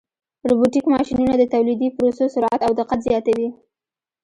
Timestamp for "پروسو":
1.95-2.23